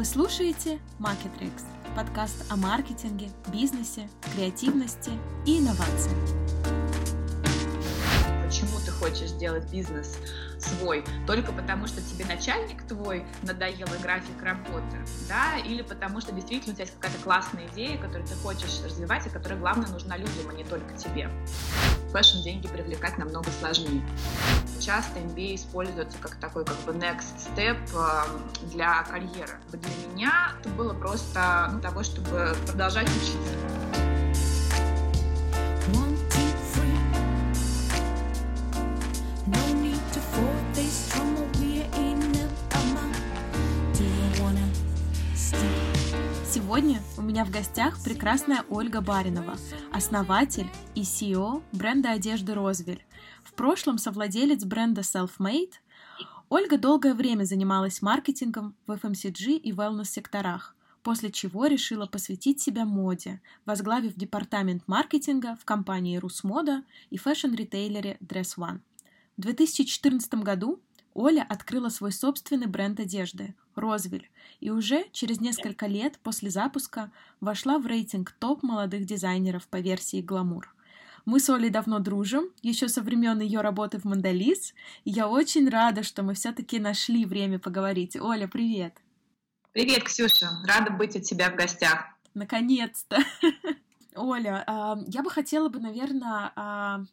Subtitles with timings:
[0.00, 1.62] Вы слушаете Marketrix,
[1.94, 5.10] подкаст о маркетинге, бизнесе, креативности
[5.44, 6.16] и инновациях.
[8.42, 10.16] Почему ты хочешь сделать бизнес
[10.58, 11.04] свой?
[11.26, 14.96] Только потому, что тебе начальник твой надоел и график работы,
[15.28, 19.26] да, или потому что действительно у тебя есть какая-то классная идея, которую ты хочешь развивать,
[19.26, 21.28] и которая, главное, нужна людям, а не только тебе.
[22.12, 24.02] Fashion деньги привлекать намного сложнее.
[24.80, 29.52] Часто MBA используется как такой как бы next step э, для карьеры.
[29.72, 33.79] Для меня это было просто ну, того, чтобы продолжать учиться.
[46.80, 49.58] Сегодня у меня в гостях прекрасная Ольга Баринова,
[49.92, 53.04] основатель и CEO бренда одежды Розвель.
[53.44, 55.72] В прошлом совладелец бренда Selfmade.
[56.48, 63.42] Ольга долгое время занималась маркетингом в FMCG и wellness-секторах, после чего решила посвятить себя моде,
[63.66, 68.80] возглавив департамент маркетинга в компании Русмода и fashion-ритейлере Dress One.
[69.36, 70.80] В 2014 году
[71.14, 74.30] Оля открыла свой собственный бренд одежды– Розвель,
[74.60, 80.22] и уже через несколько лет после запуска вошла в рейтинг топ молодых дизайнеров по версии
[80.22, 80.74] «Гламур».
[81.26, 85.68] Мы с Олей давно дружим, еще со времен ее работы в Мандалис, и я очень
[85.68, 88.16] рада, что мы все-таки нашли время поговорить.
[88.16, 88.94] Оля, привет!
[89.72, 90.48] Привет, Ксюша!
[90.66, 92.06] Рада быть у тебя в гостях.
[92.34, 93.18] Наконец-то!
[94.14, 97.04] Оля, а, я бы хотела бы, наверное, а,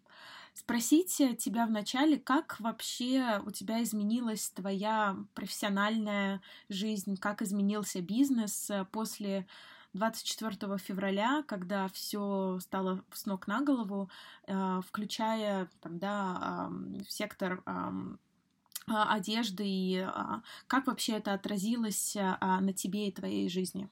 [0.57, 8.85] спросить тебя вначале, как вообще у тебя изменилась твоя профессиональная жизнь, как изменился бизнес э,
[8.91, 9.47] после
[9.93, 14.09] 24 февраля, когда все стало с ног на голову,
[14.47, 16.71] э, включая там, да,
[17.07, 23.89] сектор а, одежды, и а, как вообще это отразилось а, на тебе и твоей жизни?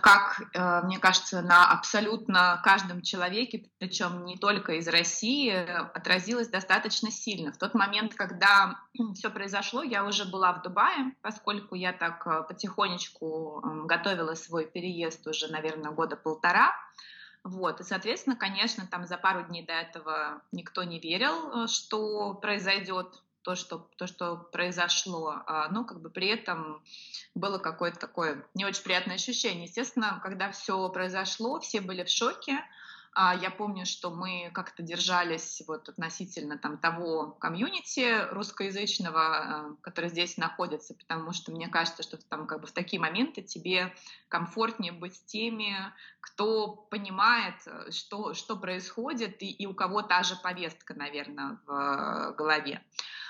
[0.00, 7.10] Как, э, мне кажется, на абсолютно каждом человеке, причем не только из России, отразилось достаточно
[7.10, 7.52] сильно.
[7.52, 8.78] В тот момент, когда
[9.14, 15.26] все произошло, я уже была в Дубае, поскольку я так э, потихонечку готовила свой переезд
[15.26, 16.72] уже, наверное, года полтора.
[17.44, 22.34] Вот, и, соответственно, конечно, там за пару дней до этого никто не верил, э, что
[22.34, 26.82] произойдет то, что, то, что произошло, но как бы при этом
[27.34, 29.64] было какое-то такое не очень приятное ощущение.
[29.64, 32.62] Естественно, когда все произошло, все были в шоке,
[33.20, 40.10] а, я помню, что мы как-то держались вот относительно там того комьюнити русскоязычного, а, который
[40.10, 43.92] здесь находится, потому что мне кажется, что там как бы в такие моменты тебе
[44.28, 45.74] комфортнее быть с теми,
[46.20, 47.56] кто понимает,
[47.90, 52.84] что, что происходит, и, и у кого та же повестка, наверное, в голове.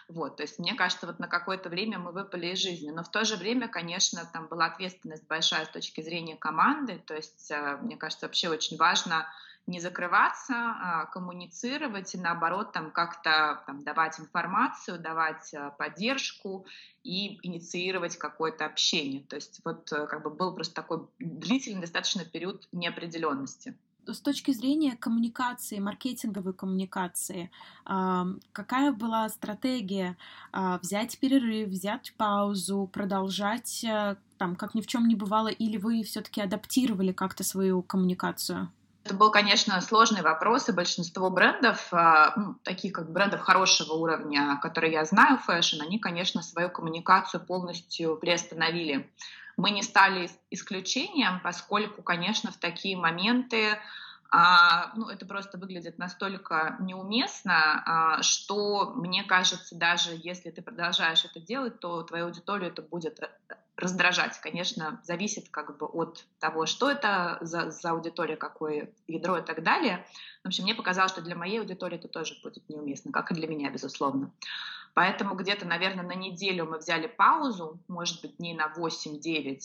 [0.08, 3.10] Вот, то есть мне кажется, вот на какое-то время мы выпали из жизни, но в
[3.10, 7.76] то же время, конечно, там была ответственность большая с точки зрения команды, то есть э,
[7.82, 9.26] мне кажется, вообще очень важно
[9.66, 16.64] не закрываться, а коммуницировать и наоборот там как-то там, давать информацию, давать э, поддержку
[17.04, 19.22] и инициировать какое-то общение.
[19.24, 23.76] То есть вот э, как бы был просто такой длительный достаточно период неопределенности
[24.12, 27.50] с точки зрения коммуникации, маркетинговой коммуникации,
[27.84, 30.16] какая была стратегия
[30.52, 35.76] а, взять перерыв, взять паузу, продолжать э, там, как ни в чем не бывало, или
[35.76, 38.70] вы все-таки адаптировали как-то свою коммуникацию?
[39.08, 44.58] Это был, конечно, сложный вопрос, и большинство брендов, а, ну, таких как брендов хорошего уровня,
[44.60, 49.10] которые я знаю, fashion, они, конечно, свою коммуникацию полностью приостановили.
[49.56, 53.78] Мы не стали исключением, поскольку, конечно, в такие моменты
[54.30, 61.24] а, ну, это просто выглядит настолько неуместно, а, что мне кажется, даже если ты продолжаешь
[61.24, 63.20] это делать, то твою аудиторию это будет
[63.76, 64.38] раздражать.
[64.40, 69.62] Конечно, зависит как бы от того, что это за, за аудитория, какое ядро и так
[69.62, 70.04] далее.
[70.42, 73.46] В общем, мне показалось, что для моей аудитории это тоже будет неуместно, как и для
[73.46, 74.30] меня, безусловно.
[74.98, 79.60] Поэтому где-то, наверное, на неделю мы взяли паузу, может быть, дней на 8-9.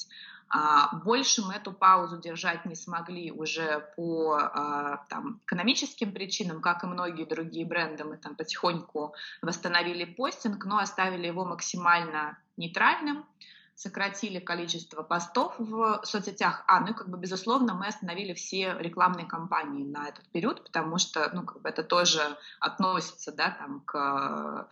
[0.47, 6.83] А, больше мы эту паузу держать не смогли уже по а, там, экономическим причинам, как
[6.83, 8.03] и многие другие бренды.
[8.03, 13.25] Мы там потихоньку восстановили постинг, но оставили его максимально нейтральным
[13.75, 16.63] сократили количество постов в соцсетях.
[16.67, 20.99] А, ну и как бы, безусловно, мы остановили все рекламные кампании на этот период, потому
[20.99, 22.21] что, ну, как бы это тоже
[22.59, 24.69] относится, да, там, к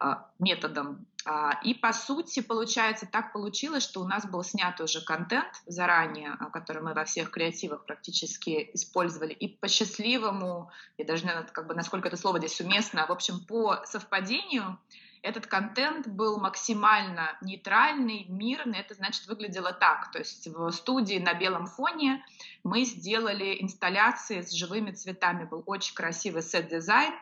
[0.00, 1.06] э, методам.
[1.24, 6.36] А, и, по сути, получается, так получилось, что у нас был снят уже контент заранее,
[6.52, 11.66] который мы во всех креативах практически использовали, и по счастливому, я даже не знаю, как
[11.66, 14.78] бы, насколько это слово здесь уместно, в общем, по совпадению,
[15.22, 18.80] этот контент был максимально нейтральный, мирный.
[18.80, 20.10] Это значит выглядело так.
[20.10, 22.24] То есть в студии на белом фоне
[22.64, 25.44] мы сделали инсталляции с живыми цветами.
[25.44, 27.14] Был очень красивый сет-дизайн.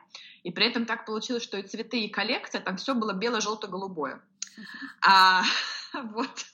[0.42, 4.22] И при этом так получилось, что и цветы, и коллекция, там все было бело-желто-голубое.
[5.06, 5.42] А,
[5.92, 6.46] вот.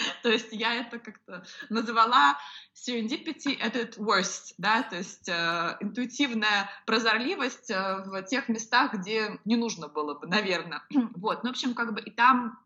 [0.22, 2.38] То есть я это как-то назвала
[2.74, 9.38] serendipity at its worst, да, то есть э, интуитивная прозорливость э, в тех местах, где
[9.44, 10.82] не нужно было бы, наверное.
[11.16, 12.58] вот, ну, в общем, как бы и там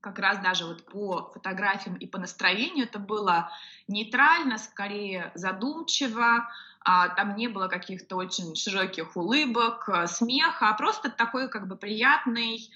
[0.00, 3.50] как раз даже вот по фотографиям и по настроению это было
[3.88, 11.10] нейтрально, скорее задумчиво, а, там не было каких-то очень широких улыбок, э, смеха, а просто
[11.10, 12.70] такой как бы приятный,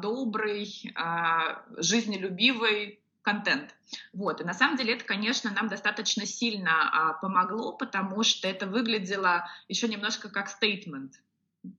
[0.00, 3.74] добрый, а, жизнелюбивый контент.
[4.12, 4.40] Вот.
[4.40, 9.48] И на самом деле это, конечно, нам достаточно сильно а, помогло, потому что это выглядело
[9.68, 11.14] еще немножко как стейтмент.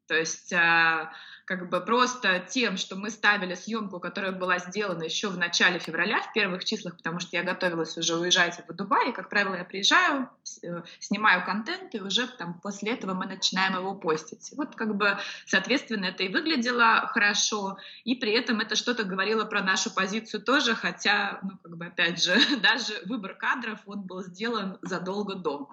[0.07, 1.11] То есть а,
[1.47, 6.21] как бы просто тем, что мы ставили съемку, которая была сделана еще в начале февраля,
[6.21, 9.63] в первых числах, потому что я готовилась уже уезжать в Дубай, и, как правило, я
[9.63, 10.29] приезжаю,
[10.61, 14.51] э, снимаю контент, и уже там после этого мы начинаем его постить.
[14.57, 19.63] Вот как бы, соответственно, это и выглядело хорошо, и при этом это что-то говорило про
[19.63, 24.79] нашу позицию тоже, хотя, ну, как бы, опять же, даже выбор кадров, он был сделан
[24.81, 25.69] задолго до.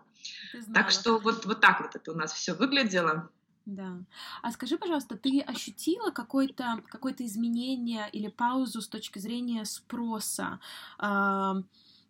[0.73, 3.29] Так что вот, вот так вот это у нас все выглядело.
[3.67, 3.97] Да.
[4.43, 10.61] А скажи, пожалуйста, ты ощутила какое-то какое изменение или паузу с точки зрения спроса?
[10.99, 11.57] А,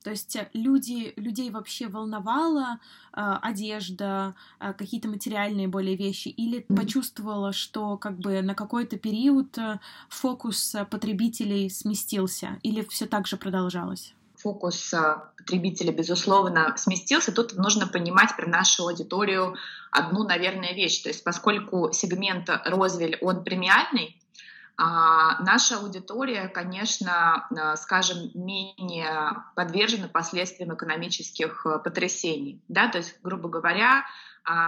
[0.02, 2.80] то есть люди, людей вообще волновала
[3.12, 6.76] а, одежда, а, какие-то материальные более вещи, или mm-hmm.
[6.76, 9.78] почувствовала, что как бы на какой-то период э,
[10.08, 14.12] фокус потребителей сместился, или все так же продолжалось?
[14.44, 17.32] Фокус а, потребителя, безусловно, сместился.
[17.32, 19.56] Тут нужно понимать про нашу аудиторию
[19.91, 21.02] одну, наверное, вещь.
[21.02, 24.20] То есть поскольку сегмент Розвель, он премиальный,
[24.76, 32.61] а, наша аудитория, конечно, а, скажем, менее подвержена последствиям экономических потрясений.
[32.69, 32.88] Да?
[32.88, 34.05] То есть, грубо говоря,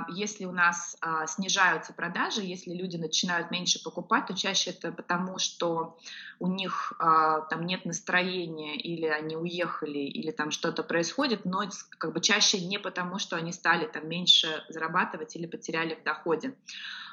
[0.08, 5.38] если у нас а, снижаются продажи, если люди начинают меньше покупать, то чаще это потому,
[5.38, 5.98] что
[6.38, 11.64] у них а, там нет настроения, или они уехали, или там что-то происходит, но
[11.98, 16.54] как бы чаще не потому, что они стали там меньше зарабатывать или потеряли в доходе.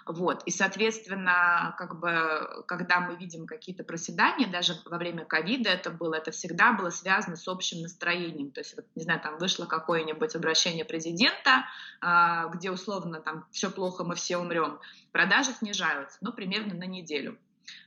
[0.05, 0.43] Вот.
[0.43, 6.15] И, соответственно, как бы, когда мы видим какие-то проседания, даже во время ковида это было,
[6.15, 8.51] это всегда было связано с общим настроением.
[8.51, 11.65] То есть, вот, не знаю, там вышло какое-нибудь обращение президента,
[12.01, 14.79] а, где условно там все плохо, мы все умрем.
[15.11, 17.37] Продажи снижаются, ну, примерно на неделю.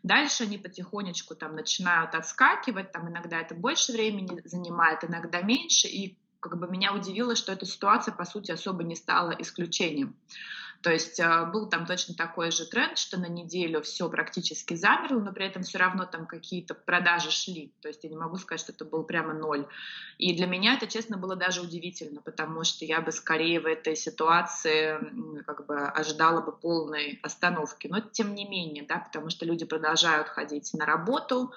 [0.03, 6.17] Дальше они потихонечку там начинают отскакивать, там иногда это больше времени занимает, иногда меньше, и
[6.41, 10.17] как бы меня удивило, что эта ситуация, по сути, особо не стала исключением.
[10.87, 15.19] То есть а, был там точно такой же тренд, что на неделю все практически замерло,
[15.19, 17.73] но при этом все равно там какие-то продажи шли.
[17.83, 19.67] То есть я не могу сказать, что это был прямо ноль.
[20.19, 23.97] И для меня это, честно, было даже удивительно, потому что я бы скорее в этой
[23.97, 24.97] ситуации
[25.43, 27.89] как бы ожидала бы полной остановки.
[27.89, 31.53] Но тем не менее, да, потому что люди продолжают ходить на работу,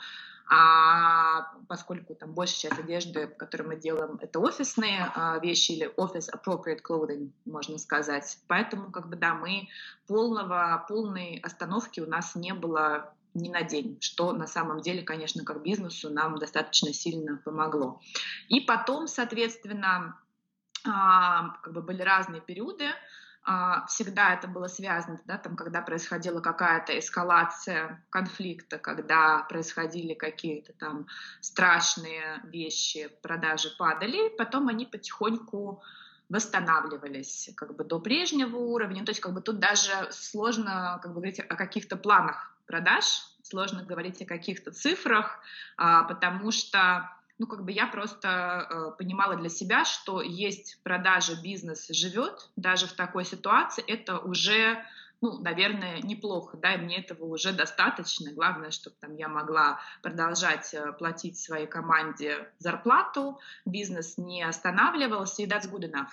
[0.51, 6.27] а поскольку там большая часть одежды, которую мы делаем, это офисные а, вещи или office
[6.33, 8.39] appropriate clothing, можно сказать.
[8.47, 9.69] Поэтому, как бы, да, мы
[10.07, 15.43] полного, полной остановки у нас не было ни на день, что на самом деле, конечно,
[15.43, 18.01] как бизнесу нам достаточно сильно помогло.
[18.47, 20.19] И потом, соответственно,
[20.83, 22.87] а, как бы были разные периоды,
[23.87, 31.07] всегда это было связано, да, там, когда происходила какая-то эскалация конфликта, когда происходили какие-то там
[31.41, 35.81] страшные вещи, продажи падали, потом они потихоньку
[36.29, 39.03] восстанавливались как бы до прежнего уровня.
[39.03, 43.05] То есть как бы тут даже сложно как бы, говорить о каких-то планах продаж,
[43.41, 45.39] сложно говорить о каких-то цифрах,
[45.75, 51.41] а, потому что ну, как бы я просто э, понимала для себя, что есть продажа,
[51.41, 54.83] бизнес живет, даже в такой ситуации это уже,
[55.21, 58.33] ну, наверное, неплохо, да, и мне этого уже достаточно.
[58.33, 65.47] Главное, чтобы там я могла продолжать э, платить своей команде зарплату, бизнес не останавливался, и
[65.47, 66.11] that's good enough.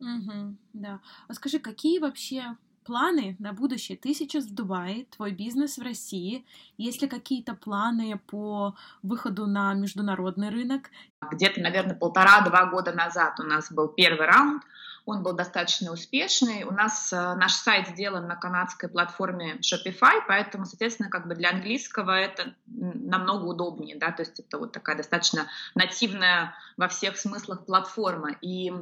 [0.00, 1.00] Угу, да.
[1.28, 3.98] А скажи, какие вообще планы на будущее?
[3.98, 6.46] Ты сейчас в Дубае, твой бизнес в России.
[6.76, 10.90] Есть ли какие-то планы по выходу на международный рынок?
[11.32, 14.62] Где-то, наверное, полтора-два года назад у нас был первый раунд.
[15.06, 16.64] Он был достаточно успешный.
[16.64, 21.50] У нас э, наш сайт сделан на канадской платформе Shopify, поэтому, соответственно, как бы для
[21.50, 27.66] английского это намного удобнее, да, то есть это вот такая достаточно нативная во всех смыслах
[27.66, 28.30] платформа.
[28.40, 28.72] И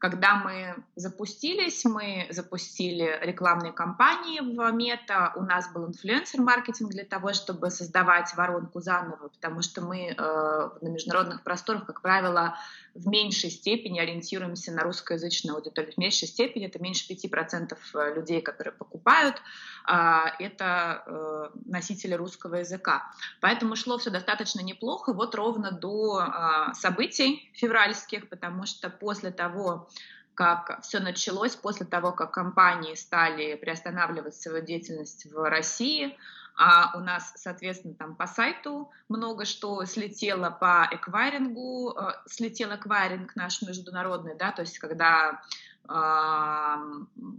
[0.00, 7.34] Когда мы запустились, мы запустили рекламные кампании в Мета, у нас был инфлюенсер-маркетинг для того,
[7.34, 12.56] чтобы создавать воронку заново, потому что мы э, на международных просторах, как правило,
[12.94, 15.92] в меньшей степени ориентируемся на русскоязычную аудиторию.
[15.92, 19.36] В меньшей степени это меньше 5% э, людей, которые покупают,
[19.84, 23.10] а, это э, носители русского языка.
[23.40, 29.88] Поэтому шло все достаточно неплохо, вот ровно до а, событий февральских, потому что после того,
[30.34, 36.16] как все началось после того, как компании стали приостанавливать свою деятельность в России,
[36.62, 43.34] а у нас, соответственно, там по сайту много что слетело по эквайрингу, э, слетел эквайринг
[43.34, 45.40] наш международный, да, то есть когда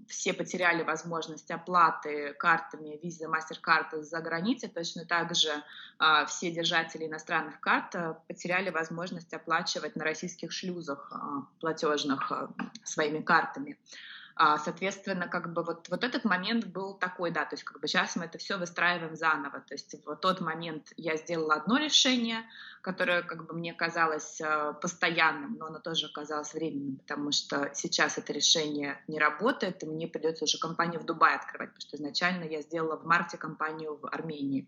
[0.08, 4.68] все потеряли возможность оплаты картами Visa, MasterCard за границей.
[4.68, 5.52] Точно так же
[6.00, 12.30] а, все держатели иностранных карт а, потеряли возможность оплачивать на российских шлюзах а, платежных
[12.84, 13.78] своими картами.
[14.36, 17.88] А, соответственно, как бы вот, вот этот момент был такой, да, то есть как бы
[17.88, 19.60] сейчас мы это все выстраиваем заново.
[19.62, 22.44] То есть в тот момент я сделала одно решение,
[22.82, 28.18] которое как бы мне казалось а, постоянным, но оно тоже оказалось временным, потому что сейчас
[28.18, 32.44] это решение не работает, и мне придется уже компанию в Дубае открывать, потому что изначально
[32.46, 34.68] я сделала в марте компанию в Армении.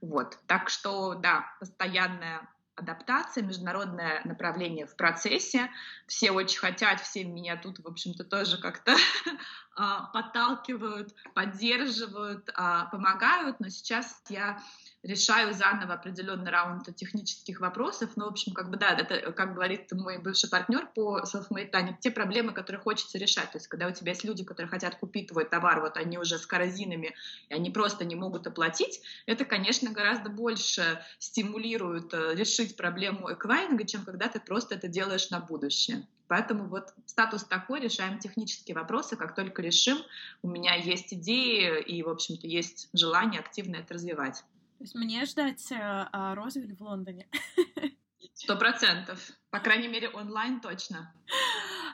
[0.00, 0.38] Вот.
[0.46, 5.70] Так что, да, постоянная адаптация, международное направление в процессе.
[6.06, 8.94] Все очень хотят, все меня тут, в общем-то, тоже как-то
[10.12, 14.62] подталкивают, поддерживают, а, помогают, но сейчас я
[15.02, 18.10] решаю заново определенный раунд технических вопросов.
[18.16, 21.96] Но, в общем, как бы, да, это, как говорит мой бывший партнер по self-made Таня,
[22.00, 23.52] те проблемы, которые хочется решать.
[23.52, 26.38] То есть, когда у тебя есть люди, которые хотят купить твой товар, вот они уже
[26.38, 27.14] с корзинами,
[27.48, 33.84] и они просто не могут оплатить, это, конечно, гораздо больше стимулирует э, решить проблему эквайринга,
[33.84, 36.06] чем когда ты просто это делаешь на будущее.
[36.28, 39.98] Поэтому вот статус такой, решаем технические вопросы, как только решим,
[40.42, 44.44] у меня есть идеи и, в общем-то, есть желание активно это развивать.
[44.78, 47.28] То есть мне ждать э, а, Розвиль в Лондоне?
[48.34, 49.30] Сто процентов.
[49.50, 51.14] По крайней мере, онлайн точно.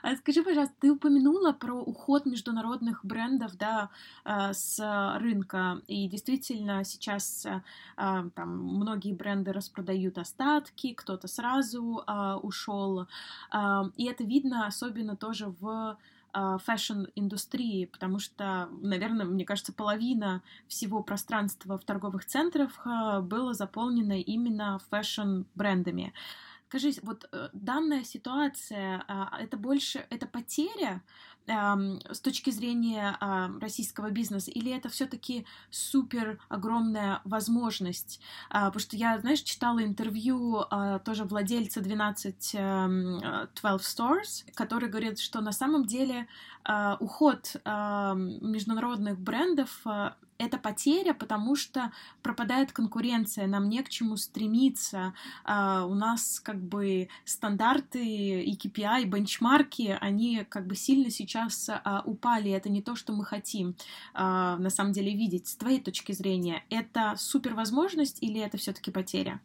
[0.01, 3.91] А скажи, пожалуйста, ты упомянула про уход международных брендов да,
[4.25, 4.79] э, с
[5.19, 7.61] рынка, и действительно сейчас э,
[7.95, 12.03] там многие бренды распродают остатки, кто-то сразу
[12.41, 13.07] ушел,
[13.95, 15.97] и это видно особенно тоже в
[16.33, 24.19] fashion-индустрии, потому что, наверное, мне кажется, половина всего пространства в торговых центрах а, было заполнено
[24.19, 26.13] именно fashion-брендами.
[26.67, 31.01] Скажи, вот э, данная ситуация, а, это больше, это потеря
[31.47, 33.17] с точки зрения
[33.59, 38.19] российского бизнеса, или это все-таки супер огромная возможность?
[38.49, 40.63] Потому что я, знаешь, читала интервью
[41.03, 43.19] тоже владельца 12 12 эм,
[43.79, 46.27] Stores, который говорит, что на самом деле
[46.99, 49.83] уход международных брендов
[50.41, 51.91] это потеря, потому что
[52.23, 55.13] пропадает конкуренция, нам не к чему стремиться.
[55.45, 62.01] Uh, у нас как бы стандарты и KPI, бенчмарки, они как бы сильно сейчас uh,
[62.05, 62.51] упали.
[62.51, 63.75] Это не то, что мы хотим
[64.13, 65.47] uh, на самом деле видеть.
[65.47, 69.39] С твоей точки зрения, это супер возможность или это все-таки потеря?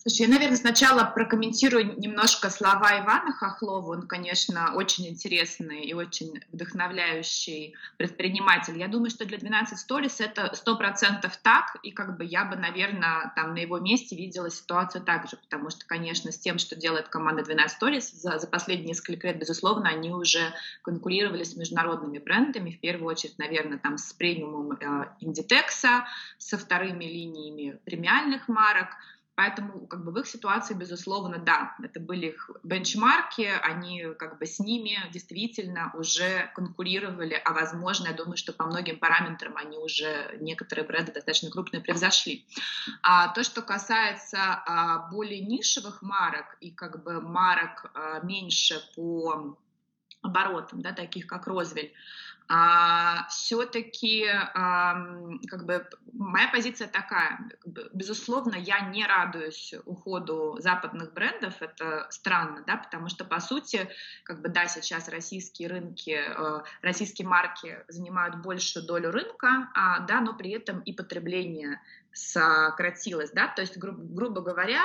[0.00, 3.94] Слушай, я, наверное, сначала прокомментирую немножко слова Ивана Хохлова.
[3.94, 8.78] Он, конечно, очень интересный и очень вдохновляющий предприниматель.
[8.78, 12.54] Я думаю, что для 12 Stories это сто процентов так, и как бы я бы,
[12.54, 16.76] наверное, там на его месте видела ситуацию так же, потому что, конечно, с тем, что
[16.76, 22.18] делает команда 12 Stories, за, за последние несколько лет, безусловно, они уже конкурировали с международными
[22.18, 26.04] брендами, в первую очередь, наверное, там с премиумом э, Inditex,
[26.38, 28.90] со вторыми линиями премиальных марок,
[29.38, 34.46] Поэтому как бы в их ситуации, безусловно, да, это были их бенчмарки, они как бы
[34.46, 40.36] с ними действительно уже конкурировали, а возможно, я думаю, что по многим параметрам они уже,
[40.40, 42.48] некоторые бренды достаточно крупные превзошли.
[43.04, 49.56] А то, что касается а, более нишевых марок и как бы марок а, меньше по
[50.20, 51.92] оборотам, да, таких как Розвель,
[52.48, 54.94] а, все-таки а,
[55.48, 57.38] как бы моя позиция такая,
[57.92, 63.88] безусловно, я не радуюсь уходу западных брендов, это странно, да, потому что по сути,
[64.24, 70.20] как бы да, сейчас российские рынки, э, российские марки занимают большую долю рынка, а, да,
[70.20, 71.80] но при этом и потребление
[72.12, 74.82] сократилось, да, то есть, гру- грубо говоря,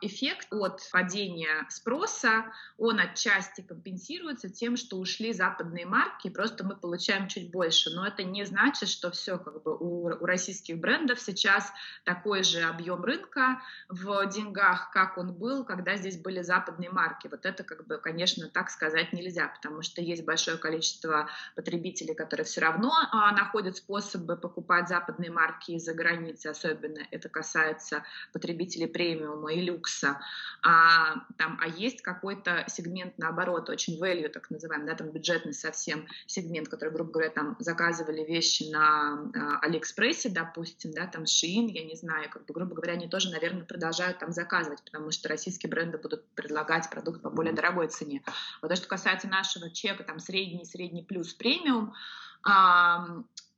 [0.00, 7.28] эффект от падения спроса, он отчасти компенсируется тем, что ушли западные марки, просто мы получаем
[7.28, 11.72] чуть больше, но это не значит, что все как бы у, у российских брендов сейчас
[12.04, 17.28] такой же объем рынка в деньгах, как он был, когда здесь были западные марки.
[17.28, 22.44] Вот это как бы, конечно, так сказать нельзя, потому что есть большое количество потребителей, которые
[22.44, 29.52] все равно а, находят способы покупать западные марки из-за границы, особенно это касается потребителей премиума
[29.52, 30.20] и люкса.
[30.62, 36.06] А, там, а есть какой-то сегмент, наоборот, очень value, так называемый, да, там бюджетный совсем
[36.26, 41.84] сегмент, который, грубо говоря, там заказывали вещи на а, Алиэкспрессе, допустим, да, там Shein, я
[41.84, 45.70] не знаю, как бы, грубо говоря, они тоже, наверное, продолжают там заказывать, потому что российские
[45.70, 48.22] бренды будут предлагать продукт по более дорогой цене.
[48.62, 51.94] Вот то, что касается нашего чека, там средний, средний плюс премиум,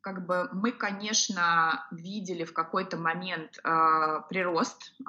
[0.07, 5.05] как бы мы, конечно, видели в какой-то момент э, прирост э,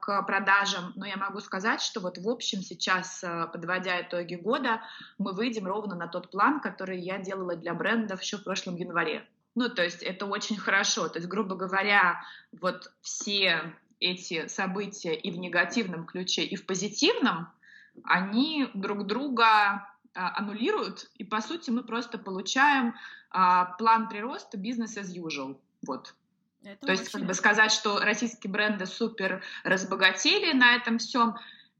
[0.00, 4.82] к продажам, но я могу сказать, что вот в общем сейчас, э, подводя итоги года,
[5.18, 9.26] мы выйдем ровно на тот план, который я делала для брендов еще в прошлом январе.
[9.56, 11.08] Ну, то есть это очень хорошо.
[11.08, 12.22] То есть, грубо говоря,
[12.52, 17.48] вот все эти события и в негативном ключе, и в позитивном,
[18.04, 22.94] они друг друга аннулируют, и по сути мы просто получаем
[23.30, 25.58] а, план прироста бизнес as usual.
[25.86, 26.14] Вот.
[26.62, 31.36] Это То есть, как бы сказать, что российские бренды супер разбогатели на этом всем,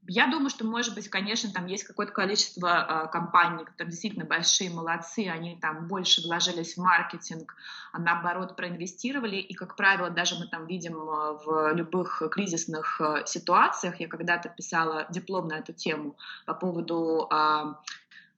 [0.07, 4.71] я думаю, что, может быть, конечно, там есть какое-то количество э, компаний, которые действительно большие,
[4.71, 7.55] молодцы, они там больше вложились в маркетинг,
[7.91, 14.07] а наоборот проинвестировали, и, как правило, даже мы там видим в любых кризисных ситуациях, я
[14.07, 17.73] когда-то писала диплом на эту тему по поводу э,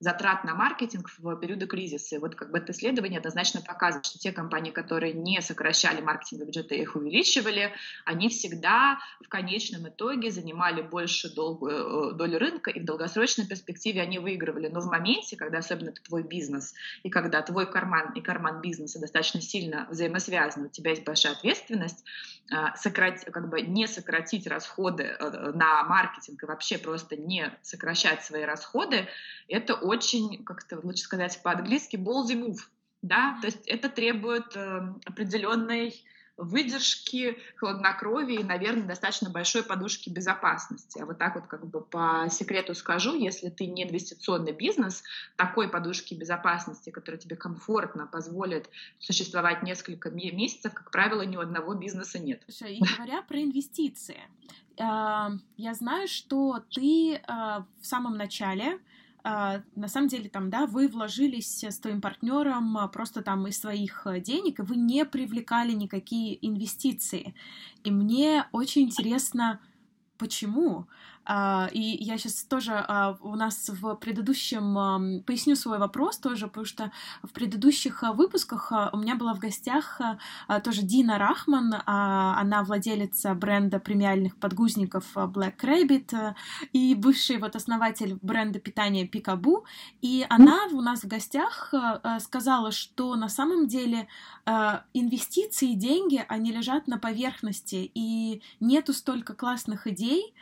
[0.00, 2.16] затрат на маркетинг в периоды кризиса.
[2.16, 6.48] И вот как бы это исследование однозначно показывает, что те компании, которые не сокращали маркетинговые
[6.48, 7.72] бюджеты, их увеличивали,
[8.04, 14.02] они всегда в конечном итоге занимали больше долгую э, долю рынка, и в долгосрочной перспективе
[14.02, 14.68] они выигрывали.
[14.68, 19.00] Но в моменте, когда особенно это твой бизнес, и когда твой карман и карман бизнеса
[19.00, 22.04] достаточно сильно взаимосвязаны, у тебя есть большая ответственность,
[22.50, 28.24] э, сократ, как бы не сократить расходы э, на маркетинг и вообще просто не сокращать
[28.24, 29.08] свои расходы,
[29.48, 32.58] это очень, как это лучше сказать по-английски, ballsy move,
[33.02, 35.94] да, то есть это требует э, определенной
[36.36, 40.98] выдержки, хладнокровия и, наверное, достаточно большой подушки безопасности.
[40.98, 45.04] А вот так вот как бы по секрету скажу, если ты не инвестиционный бизнес,
[45.36, 48.68] такой подушки безопасности, которая тебе комфортно позволит
[48.98, 52.42] существовать несколько месяцев, как правило, ни у одного бизнеса нет.
[52.48, 54.20] Слушай, и говоря про инвестиции,
[54.78, 58.93] а, я знаю, что ты а, в самом начале а,
[59.24, 64.06] на самом деле там, да, вы вложились с твоим партнером а, просто там из своих
[64.06, 67.34] э, денег, и вы не привлекали никакие инвестиции.
[67.84, 69.60] И мне очень интересно,
[70.18, 70.88] почему?
[71.26, 76.66] А, и я сейчас тоже а, у нас в предыдущем поясню свой вопрос тоже, потому
[76.66, 80.00] что в предыдущих а, выпусках у меня была в гостях
[80.62, 86.34] тоже Дина Рахман, она владелица бренда премиальных подгузников Black Rabbit
[86.72, 89.64] и бывший вот основатель бренда питания Пикабу,
[90.02, 91.72] и она у нас в гостях
[92.20, 94.08] сказала, что на самом деле
[94.46, 100.34] инвестиции, деньги, они лежат на поверхности, и нету столько классных идей,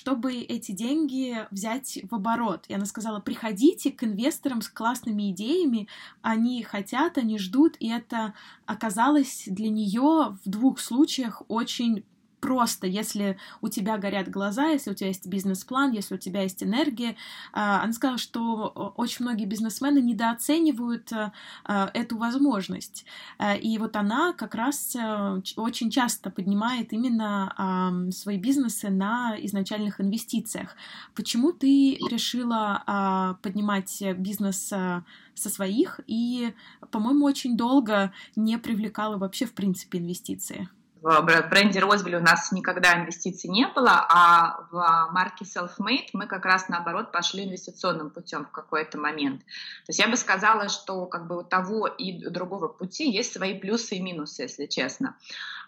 [0.00, 2.64] чтобы эти деньги взять в оборот.
[2.68, 5.88] И она сказала, приходите к инвесторам с классными идеями,
[6.22, 8.32] они хотят, они ждут, и это
[8.64, 12.02] оказалось для нее в двух случаях очень
[12.40, 16.62] просто, если у тебя горят глаза, если у тебя есть бизнес-план, если у тебя есть
[16.62, 17.16] энергия.
[17.52, 21.32] А, она сказала, что очень многие бизнесмены недооценивают э,
[21.68, 23.04] э, эту возможность.
[23.38, 24.96] Э, и вот она как раз
[25.56, 30.76] очень часто поднимает именно свои бизнесы на изначальных инвестициях.
[31.14, 36.54] Почему ты решила а, поднимать бизнес со своих и,
[36.90, 40.68] по-моему, очень долго не привлекала вообще в принципе инвестиции?
[41.02, 46.44] В бренде Розвиль у нас никогда инвестиций не было, а в марке Selfmade мы как
[46.44, 49.40] раз наоборот пошли инвестиционным путем в какой-то момент.
[49.40, 53.58] То есть я бы сказала, что как бы у того и другого пути есть свои
[53.58, 55.16] плюсы и минусы, если честно.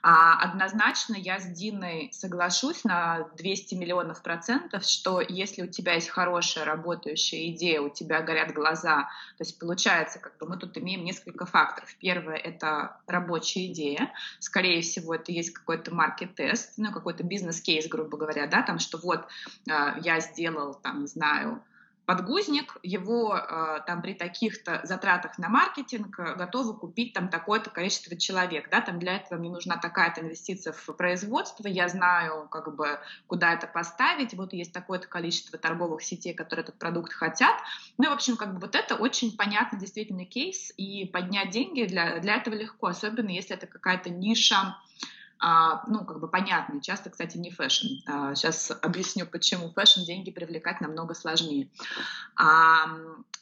[0.05, 6.09] А однозначно я с Диной соглашусь на 200 миллионов процентов, что если у тебя есть
[6.09, 9.03] хорошая работающая идея, у тебя горят глаза,
[9.38, 11.95] то есть получается, как бы мы тут имеем несколько факторов.
[12.01, 14.12] Первое— это рабочая идея.
[14.41, 19.29] Скорее всего, это есть какой-то маркет-тест, ну, какой-то бизнес-кейс, грубо говоря, да, там, что вот
[19.69, 21.62] э, я сделал, там, не знаю,
[22.12, 28.14] подгузник, его э, там при таких-то затратах на маркетинг э, готовы купить там такое-то количество
[28.18, 33.01] человек, да, там для этого мне нужна такая-то инвестиция в производство, я знаю, как бы,
[33.27, 37.57] куда это поставить, вот есть такое-то количество торговых сетей, которые этот продукт хотят,
[37.96, 41.85] ну и, в общем, как бы вот это очень понятный действительно кейс, и поднять деньги
[41.85, 44.77] для, для этого легко, особенно если это какая-то ниша,
[45.42, 47.87] а, ну, как бы понятный, часто, кстати, не fashion.
[48.07, 51.68] А, сейчас объясню, почему fashion деньги привлекать намного сложнее.
[52.37, 52.87] А,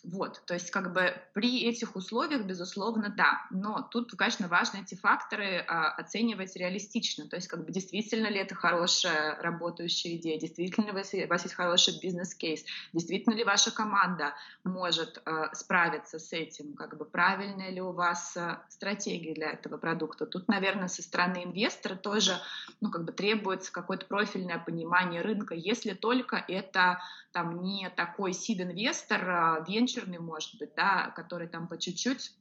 [0.02, 4.94] вот, то есть как бы при этих условиях, безусловно, да, но тут, конечно, важно эти
[4.94, 10.86] факторы а, оценивать реалистично, то есть как бы действительно ли это хорошая работающая идея, действительно
[10.86, 14.32] ли у вас, есть хороший бизнес-кейс, действительно ли ваша команда
[14.64, 19.76] может а, справиться с этим, как бы правильная ли у вас а, стратегия для этого
[19.76, 20.24] продукта.
[20.24, 22.40] Тут, наверное, со стороны инвестора тоже,
[22.80, 27.00] ну, как бы требуется какое-то профильное понимание рынка, если только это
[27.32, 32.32] там не такой сид-инвестор, венчурный, может быть, да, который там по чуть-чуть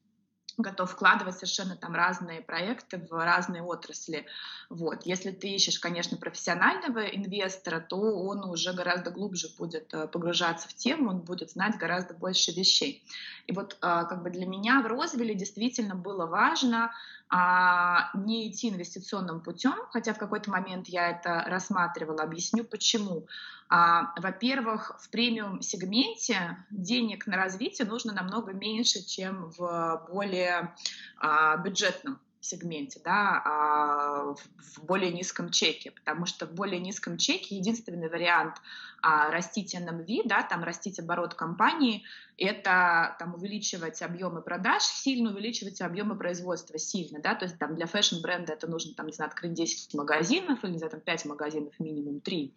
[0.62, 4.26] готов вкладывать совершенно там разные проекты в разные отрасли.
[4.70, 5.06] Вот.
[5.06, 10.74] Если ты ищешь, конечно, профессионального инвестора, то он уже гораздо глубже будет э, погружаться в
[10.74, 13.04] тему, он будет знать гораздо больше вещей.
[13.48, 16.92] И вот э, как бы для меня в Розвилле действительно было важно
[17.30, 22.24] а не идти инвестиционным путем, хотя в какой-то момент я это рассматривала.
[22.24, 23.28] Объясню почему.
[23.70, 30.76] А, во-первых, в премиум-сегменте денег на развитие нужно намного меньше, чем в более
[31.18, 37.58] а, бюджетном сегменте, да, а в более низком чеке, потому что в более низком чеке
[37.58, 38.56] единственный вариант
[39.02, 42.04] а, растить GMV, да, там растить оборот компании,
[42.38, 47.86] это там увеличивать объемы продаж сильно, увеличивать объемы производства сильно, да, то есть там для
[47.86, 51.74] fashion-бренда это нужно, там, не знаю, открыть 10 магазинов или, не знаю, там 5 магазинов,
[51.80, 52.54] минимум 3,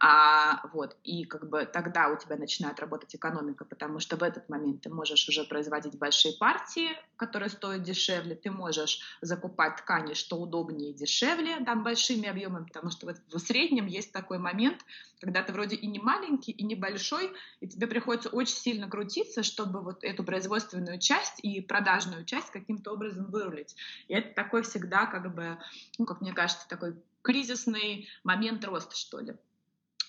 [0.00, 4.48] а, вот, и как бы тогда у тебя начинает работать экономика, потому что в этот
[4.48, 10.36] момент ты можешь уже производить большие партии, которые стоят дешевле, ты можешь закупать ткани, что
[10.36, 14.84] удобнее и дешевле, там, большими объемами, потому что вот в среднем есть такой момент,
[15.20, 19.80] когда ты вроде и не маленький, и небольшой, и тебе приходится очень сильно крутиться, чтобы
[19.80, 23.76] вот эту производственную часть и продажную часть каким-то образом вырулить.
[24.08, 25.56] И это такой всегда, как бы,
[25.98, 29.34] ну, как мне кажется, такой кризисный момент роста, что ли.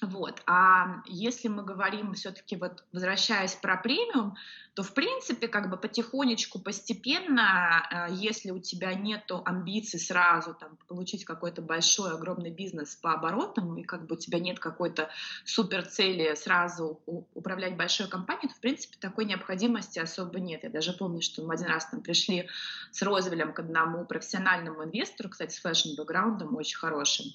[0.04, 0.42] Вот.
[0.46, 4.36] А если мы говорим все-таки, вот, возвращаясь про премиум,
[4.74, 10.78] то, в принципе, как бы потихонечку, постепенно, э, если у тебя нет амбиций сразу там,
[10.88, 15.10] получить какой-то большой, огромный бизнес по оборотам, и как бы у тебя нет какой-то
[15.46, 20.64] супер цели сразу управлять большой компанией, то, в принципе, такой необходимости особо нет.
[20.64, 22.50] Я даже помню, что мы один раз там пришли
[22.92, 27.28] с Розвелем к одному профессиональному инвестору, кстати, с fashion-бэкграундом очень хорошим,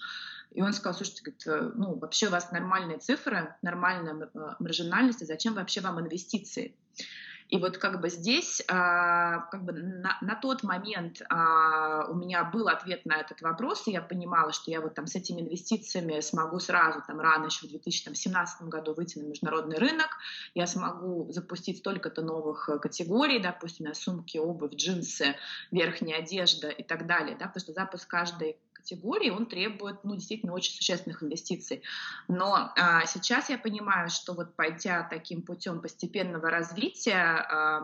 [0.51, 5.23] и он сказал, слушайте, говорит, э, ну, вообще у вас нормальные цифры, нормальная э, маржинальность,
[5.23, 6.75] и зачем вообще вам инвестиции?
[7.49, 12.45] И вот как бы здесь, а, как бы на, на тот момент а, у меня
[12.45, 16.21] был ответ на этот вопрос, и я понимала, что я вот там с этими инвестициями
[16.21, 20.09] смогу сразу, там рано еще в 2017 году выйти на международный рынок,
[20.55, 25.35] я смогу запустить столько-то новых э, категорий, допустим, на сумки, обувь, джинсы,
[25.71, 28.59] верхняя одежда и так далее, да, потому что запуск каждой
[28.89, 31.83] категории, он требует, ну, действительно очень существенных инвестиций.
[32.27, 37.83] Но а, сейчас я понимаю, что вот пойдя таким путем постепенного развития, а,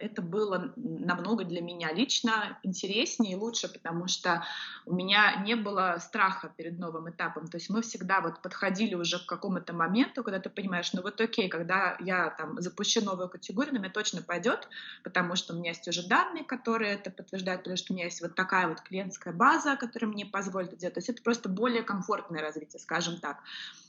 [0.00, 4.44] это было намного для меня лично интереснее и лучше, потому что
[4.86, 7.46] у меня не было страха перед новым этапом.
[7.48, 11.20] То есть мы всегда вот подходили уже к какому-то моменту, когда ты понимаешь, ну вот
[11.20, 14.68] окей, когда я там запущу новую категорию, на меня точно пойдет,
[15.04, 18.20] потому что у меня есть уже данные, которые это подтверждают, потому что у меня есть
[18.22, 20.94] вот такая вот клиентская база, которая мне позволит это делать.
[20.94, 23.42] То есть это просто более комфортное развитие, скажем так.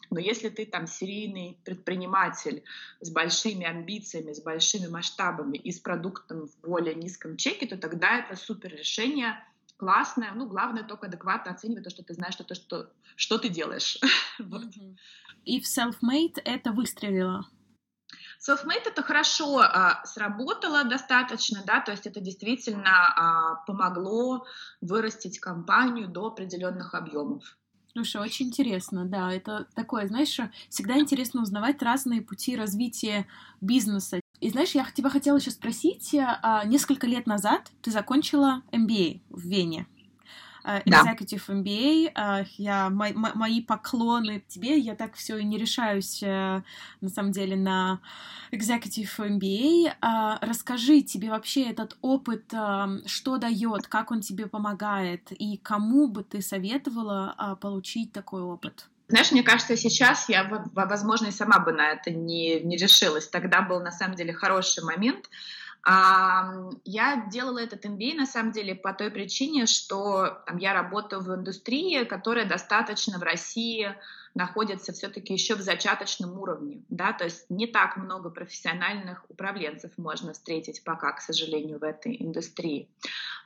[0.10, 2.63] Но если ты там серийный предприниматель
[2.99, 8.19] с большими амбициями, с большими масштабами и с продуктом в более низком чеке, то тогда
[8.19, 9.41] это супер решение,
[9.77, 10.32] классное.
[10.34, 13.97] Ну, главное только адекватно оценивать то, что ты знаешь, что, то, что, что ты делаешь.
[15.45, 17.47] И в self-made это выстрелило?
[18.41, 24.45] Self-made это хорошо а, сработало достаточно, да, то есть это действительно а, помогло
[24.82, 27.58] вырастить компанию до определенных объемов.
[27.93, 33.27] Слушай, очень интересно, да, это такое, знаешь, всегда интересно узнавать разные пути развития
[33.60, 34.21] бизнеса.
[34.39, 39.41] И знаешь, я тебя хотела еще спросить, а, несколько лет назад ты закончила MBA в
[39.41, 39.86] Вене.
[40.63, 41.54] Э, Executive да.
[41.54, 42.12] MBA.
[42.15, 44.78] Э, я, мои, мои поклоны тебе.
[44.78, 46.62] Я так все и не решаюсь, э,
[47.02, 48.00] на самом деле, на
[48.52, 49.93] Executive MBA.
[50.41, 52.54] Расскажи тебе вообще этот опыт,
[53.06, 58.89] что дает, как он тебе помогает, и кому бы ты советовала получить такой опыт?
[59.08, 63.28] Знаешь, мне кажется, сейчас я, возможно, и сама бы на это не, не решилась.
[63.28, 65.30] Тогда был, на самом деле, хороший момент.
[65.84, 71.34] Я делала этот MBA, на самом деле, по той причине, что там, я работаю в
[71.34, 73.96] индустрии, которая достаточно в России
[74.34, 80.34] находится все-таки еще в зачаточном уровне, да, то есть не так много профессиональных управленцев можно
[80.34, 82.88] встретить пока, к сожалению, в этой индустрии.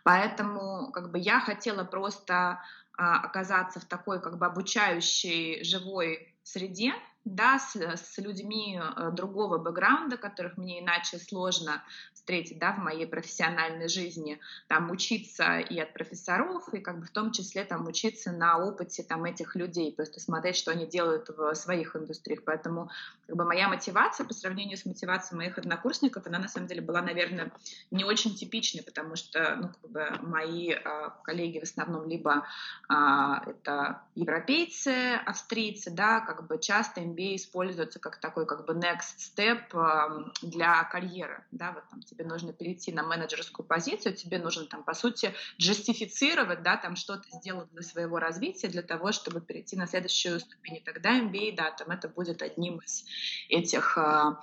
[0.04, 2.62] Поэтому как бы я хотела просто
[2.98, 6.94] а, оказаться в такой как бы обучающей живой среде,
[7.26, 11.84] да, с, с людьми э, другого бэкграунда, которых мне иначе сложно
[12.14, 17.12] встретить, да, в моей профессиональной жизни, там, учиться и от профессоров, и как бы в
[17.12, 21.54] том числе там учиться на опыте там этих людей, просто смотреть, что они делают в
[21.56, 22.44] своих индустриях.
[22.46, 22.90] Поэтому
[23.28, 27.02] как бы моя мотивация по сравнению с мотивацией моих однокурсников, она на самом деле была,
[27.02, 27.52] наверное,
[27.90, 32.46] не очень типичной, потому что, ну, как бы мои а, коллеги в основном либо
[32.88, 39.18] а, это европейцы, австрийцы, да, как бы часто MBA используется как такой как бы next
[39.18, 44.66] step а, для карьеры, да, вот там тебе нужно перейти на менеджерскую позицию, тебе нужно
[44.66, 49.76] там, по сути, джастифицировать, да, там что-то сделать для своего развития, для того, чтобы перейти
[49.76, 50.78] на следующую ступень.
[50.78, 53.06] И тогда MBA, да, там это будет одним из
[53.50, 54.42] этих а,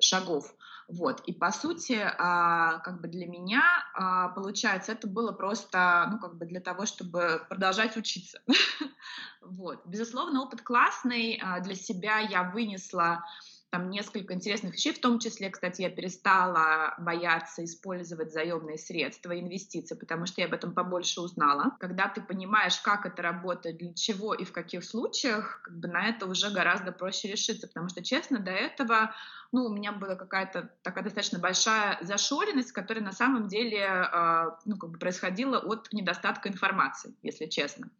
[0.00, 0.54] шагов.
[0.92, 1.20] Вот.
[1.20, 3.62] И по сути, а, как бы для меня,
[3.94, 8.40] а, получается, это было просто, ну, как бы для того, чтобы продолжать учиться.
[9.40, 9.86] вот.
[9.86, 11.40] Безусловно, опыт классный.
[11.42, 13.24] А, для себя я вынесла
[13.70, 19.94] там несколько интересных вещей, в том числе, кстати, я перестала бояться использовать заемные средства, инвестиции,
[19.94, 21.76] потому что я об этом побольше узнала.
[21.78, 26.08] Когда ты понимаешь, как это работает, для чего и в каких случаях, как бы на
[26.08, 29.14] это уже гораздо проще решиться, потому что, честно, до этого
[29.52, 34.76] ну, у меня была какая-то такая достаточно большая зашоренность, которая на самом деле э, ну,
[34.76, 37.90] как бы происходила от недостатка информации, если честно.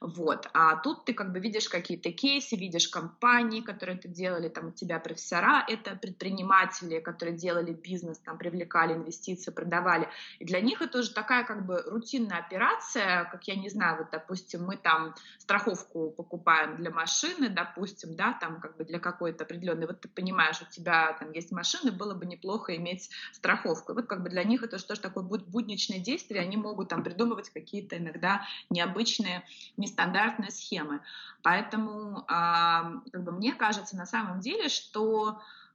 [0.00, 0.48] Вот.
[0.54, 4.70] А тут ты как бы видишь какие-то кейсы, видишь компании, которые это делали, там у
[4.70, 10.08] тебя профессора, это предприниматели, которые делали бизнес, там привлекали инвестиции, продавали.
[10.40, 14.08] И для них это уже такая как бы рутинная операция, как я не знаю, вот
[14.10, 19.86] допустим, мы там страховку покупаем для машины, допустим, да, там как бы для какой-то определенной,
[19.86, 23.92] вот ты понимаешь, у тебя там есть машины, было бы неплохо иметь страховку.
[23.92, 27.02] И вот как бы для них это тоже такое будет будничное действие, они могут там
[27.02, 29.44] придумывать какие-то иногда необычные,
[29.76, 31.00] нестандартные схемы.
[31.42, 35.03] Поэтому а, как бы мне кажется на самом деле, что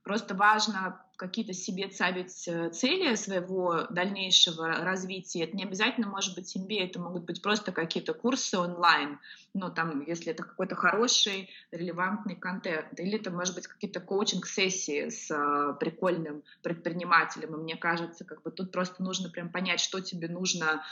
[0.02, 5.44] просто важно какие-то себе ставить э, цели своего дальнейшего развития.
[5.44, 9.18] Это не обязательно может быть MBA, это могут быть просто какие-то курсы онлайн,
[9.52, 15.30] ну, там, если это какой-то хороший, релевантный контент, или это может быть какие-то коучинг-сессии с
[15.30, 20.28] а, прикольным предпринимателем, и мне кажется, как бы тут просто нужно прям понять, что тебе
[20.28, 20.84] нужно,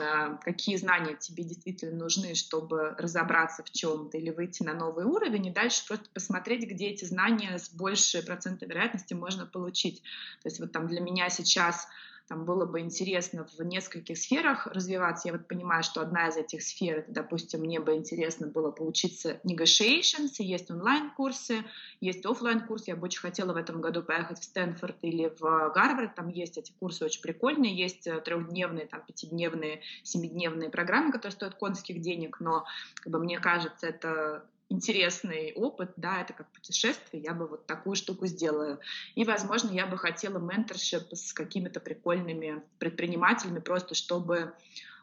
[0.00, 5.46] а, какие знания тебе действительно нужны, чтобы разобраться в чем-то или выйти на новый уровень,
[5.46, 10.02] и дальше просто посмотреть, где эти знания с большей процентной вероятностью можно получить получить.
[10.42, 11.88] То есть вот там для меня сейчас
[12.28, 15.28] там было бы интересно в нескольких сферах развиваться.
[15.28, 19.40] Я вот понимаю, что одна из этих сфер, это, допустим, мне бы интересно было поучиться
[19.44, 21.64] negotiations, есть онлайн-курсы,
[22.00, 25.72] есть офлайн курсы Я бы очень хотела в этом году поехать в Стэнфорд или в
[25.74, 31.32] Гарвард, там есть эти курсы очень прикольные, есть э, трехдневные, там, пятидневные, семидневные программы, которые
[31.32, 32.64] стоят конских денег, но
[32.96, 37.96] как бы, мне кажется, это интересный опыт, да, это как путешествие, я бы вот такую
[37.96, 38.80] штуку сделала.
[39.14, 44.54] И, возможно, я бы хотела менторшип с какими-то прикольными предпринимателями, просто чтобы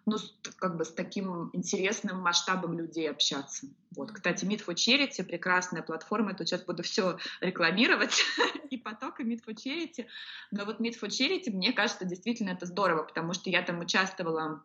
[0.05, 0.17] ну,
[0.57, 3.67] как бы с таким интересным масштабом людей общаться.
[3.95, 4.11] Вот.
[4.11, 8.23] Кстати, Meet for Charity— прекрасная платформа, я тут сейчас буду все рекламировать,
[8.69, 10.07] и потока Meet for Charity.
[10.49, 14.63] Но вот Meet for Charity, мне кажется, действительно это здорово, потому что я там участвовала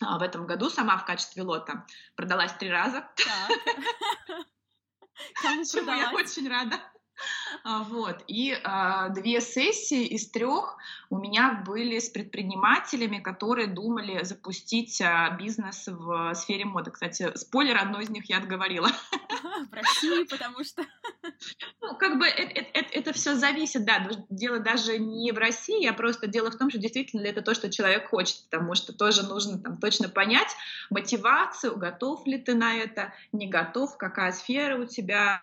[0.18, 1.86] в этом году сама в качестве лота.
[2.16, 3.08] Продалась три раза.
[5.70, 6.76] Чему я очень рада.
[7.64, 8.22] А, вот.
[8.26, 10.76] И а, две сессии из трех
[11.10, 16.90] у меня были с предпринимателями, которые думали запустить а, бизнес в сфере моды.
[16.90, 18.88] Кстати, спойлер, одну из них я отговорила.
[19.70, 20.84] В России, потому что...
[21.80, 25.92] Ну, как бы это, это, это все зависит, да, дело даже не в России, а
[25.92, 29.58] просто дело в том, что действительно это то, что человек хочет, потому что тоже нужно
[29.58, 30.48] там точно понять
[30.90, 35.40] мотивацию, готов ли ты на это, не готов, какая сфера у тебя,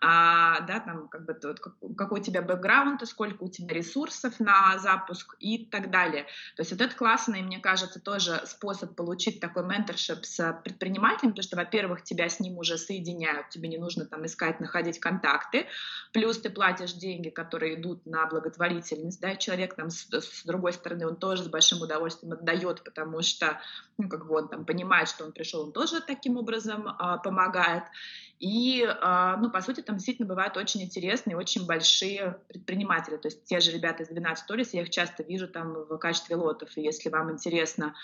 [0.00, 1.60] а, да, там, как бы, вот,
[1.96, 6.24] какой у тебя бэкграунд, сколько у тебя ресурсов на запуск и так далее.
[6.56, 11.42] То есть вот это классный, мне кажется, тоже способ получить такой менторшип с предпринимателем, потому
[11.42, 15.66] что, во-первых, тебя с ним уже соединяют, тебе не нужно там искать, находить контакты,
[16.12, 21.06] плюс ты платишь деньги, которые идут на благотворительность, да, человек там с, с другой стороны,
[21.06, 23.60] он тоже с большим удовольствием отдает, потому что,
[23.98, 27.84] ну, как бы он там понимает, что он пришел, он тоже таким образом а, помогает.
[28.38, 33.16] И, а, ну, по сути, там действительно бывают очень интересные, очень большие предприниматели.
[33.16, 36.36] То есть те же ребята из 12 Stories, я их часто вижу там в качестве
[36.36, 36.76] лотов.
[36.76, 37.94] И если вам интересно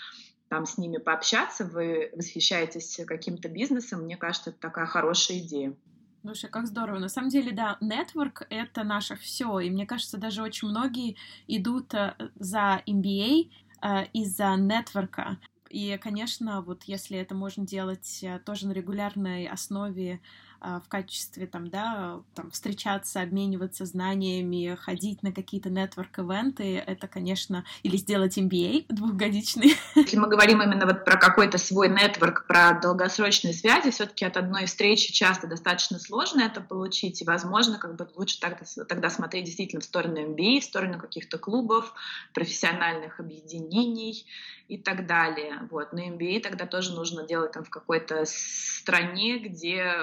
[0.49, 5.75] там с ними пообщаться, вы восхищаетесь каким-то бизнесом, мне кажется, это такая хорошая идея.
[6.21, 6.99] Слушай, как здорово.
[6.99, 9.59] На самом деле, да, нетворк— это наше все.
[9.59, 11.15] И мне кажется, даже очень многие
[11.47, 13.49] идут э, за MBA
[13.81, 15.37] э, из-за нетворка.
[15.69, 20.19] И, конечно, вот если это можно делать э, тоже на регулярной основе,
[20.61, 27.97] в качестве там, да, там, встречаться, обмениваться знаниями, ходить на какие-то нетворк-эвенты, это, конечно, или
[27.97, 29.75] сделать MBA двухгодичный.
[29.95, 34.65] Если мы говорим именно вот про какой-то свой нетворк, про долгосрочные связи, все-таки от одной
[34.65, 39.81] встречи часто достаточно сложно это получить, и, возможно, как бы лучше тогда, тогда смотреть действительно
[39.81, 41.93] в сторону MBA, в сторону каких-то клубов,
[42.33, 44.25] профессиональных объединений
[44.67, 45.67] и так далее.
[45.71, 45.93] Вот.
[45.93, 49.93] Но MBA тогда тоже нужно делать там в какой-то стране, где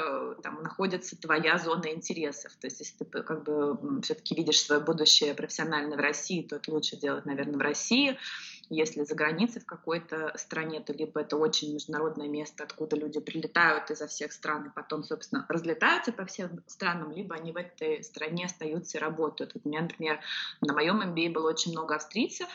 [0.47, 2.53] там находится твоя зона интересов.
[2.61, 6.71] То есть, если ты как бы все-таки видишь свое будущее профессионально в России, то это
[6.71, 8.17] лучше делать, наверное, в России.
[8.69, 13.91] Если за границей в какой-то стране, то либо это очень международное место, откуда люди прилетают
[13.91, 18.47] изо всех стран и потом, собственно, разлетаются по всем странам, либо они в этой стране
[18.47, 19.55] остаются и работают.
[19.55, 20.21] Вот у меня, например,
[20.61, 22.49] на моем MBA было очень много австрийцев,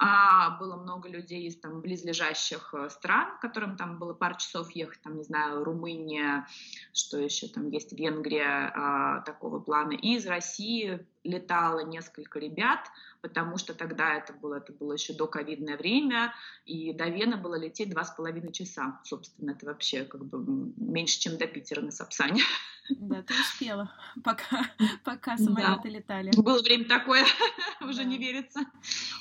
[0.00, 5.00] а было много людей из там близлежащих э, стран, которым там было пару часов ехать,
[5.02, 6.46] там, не знаю, Румыния,
[6.92, 9.92] что еще там есть, Венгрия а, такого плана.
[9.92, 12.86] И из России летало несколько ребят,
[13.22, 16.32] потому что тогда это было, это было еще до ковидное время,
[16.64, 19.00] и до Вены было лететь два с половиной часа.
[19.04, 22.42] Собственно, это вообще как бы меньше, чем до Питера на Сапсане.
[22.88, 23.92] Да, ты успела,
[24.24, 24.64] пока,
[25.04, 25.88] пока самолеты да.
[25.88, 26.30] летали.
[26.36, 27.24] Было время такое,
[27.80, 28.60] уже не верится.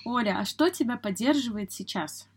[0.05, 2.29] Оля, а что тебя поддерживает сейчас?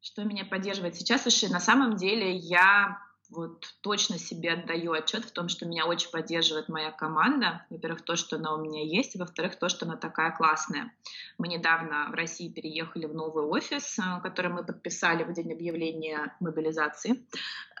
[0.00, 1.22] Что меня поддерживает сейчас?
[1.22, 2.98] Слушай, на самом деле я
[3.32, 7.64] вот точно себе отдаю отчет в том, что меня очень поддерживает моя команда.
[7.70, 10.92] Во-первых, то, что она у меня есть, и во-вторых, то, что она такая классная.
[11.38, 16.36] Мы недавно в России переехали в новый офис, э, который мы подписали в день объявления
[16.40, 17.24] мобилизации.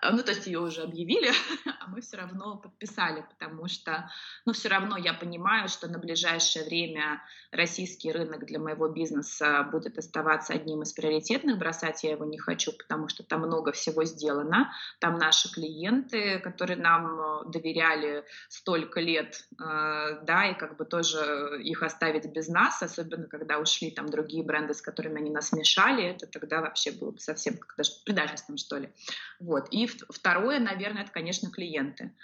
[0.02, 1.30] Э, ну, то есть ее уже объявили,
[1.80, 4.10] а мы все равно подписали, потому что,
[4.44, 9.98] ну, все равно я понимаю, что на ближайшее время российский рынок для моего бизнеса будет
[9.98, 14.72] оставаться одним из приоритетных, бросать я его не хочу, потому что там много всего сделано,
[14.98, 21.60] там наши клиенты, которые нам э, доверяли столько лет, э, да, и как бы тоже
[21.62, 26.04] их оставить без нас, особенно когда ушли там другие бренды, с которыми они нас мешали,
[26.04, 28.92] это тогда вообще было бы совсем как даже предательством, что ли.
[29.38, 29.68] Вот.
[29.70, 32.14] И Второе, наверное, это, конечно, клиенты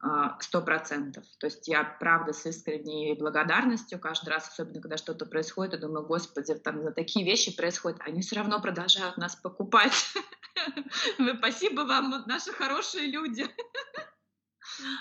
[0.00, 1.24] а, сто процентов.
[1.38, 6.04] То есть я, правда, с искренней благодарностью каждый раз, особенно когда что-то происходит, я думаю,
[6.06, 10.14] господи, там такие вещи происходят, они все равно продолжают нас покупать.
[11.38, 13.46] Спасибо вам, наши хорошие люди.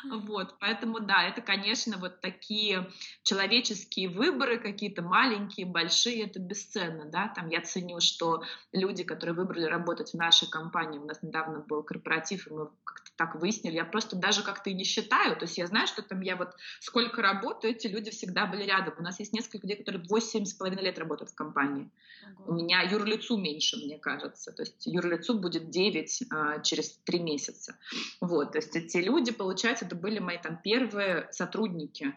[0.06, 2.90] Вот, поэтому да, это, конечно, вот такие
[3.24, 9.66] человеческие выборы, какие-то маленькие, большие, это бесценно, да, там я ценю, что люди, которые выбрали
[9.66, 13.86] работать в нашей компании, у нас недавно был корпоратив, и мы как-то так выяснили, я
[13.86, 17.22] просто даже как-то и не считаю, то есть я знаю, что там я вот сколько
[17.22, 21.32] работаю, эти люди всегда были рядом, у нас есть несколько людей, которые 8,5 лет работают
[21.32, 21.90] в компании,
[22.48, 27.78] у меня юрлицу меньше, мне кажется, то есть юрлицу будет 9 а, через 3 месяца,
[28.20, 32.14] вот, то есть эти люди, получают получается, это были мои там первые сотрудники,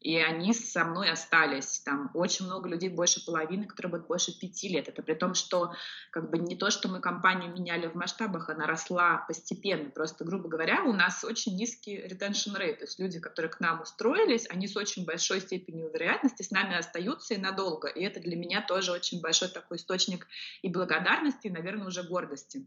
[0.00, 1.80] и они со мной остались.
[1.80, 4.88] Там очень много людей, больше половины, которые будут больше пяти лет.
[4.88, 5.72] Это при том, что
[6.10, 9.90] как бы не то, что мы компанию меняли в масштабах, она росла постепенно.
[9.90, 12.76] Просто, грубо говоря, у нас очень низкий retention rate.
[12.76, 16.76] То есть люди, которые к нам устроились, они с очень большой степенью вероятности с нами
[16.76, 17.88] остаются и надолго.
[17.88, 20.26] И это для меня тоже очень большой такой источник
[20.62, 22.66] и благодарности, и, наверное, уже гордости.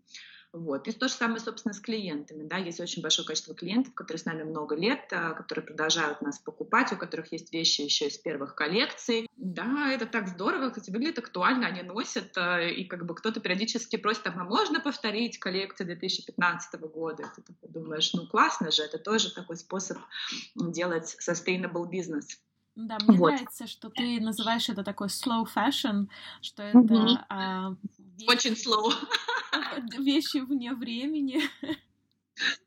[0.51, 0.87] Вот.
[0.87, 2.43] И то же самое, собственно, с клиентами.
[2.47, 2.57] Да?
[2.57, 6.91] Есть очень большое количество клиентов, которые с нами много лет, а, которые продолжают нас покупать,
[6.91, 9.29] у которых есть вещи еще из первых коллекций.
[9.37, 13.97] Да, это так здорово, кстати, выглядит актуально, они носят, а, и как бы кто-то периодически
[13.97, 17.31] просит, а можно повторить коллекцию 2015 года?
[17.37, 19.99] И ты думаешь, ну классно же, это тоже такой способ
[20.55, 22.25] делать sustainable business.
[22.75, 23.31] Да, мне вот.
[23.31, 26.07] нравится, что ты называешь это такой slow fashion,
[26.41, 27.17] что это mm-hmm.
[27.29, 27.75] а,
[28.19, 28.93] вещи, очень slow
[29.97, 31.41] вещи вне времени.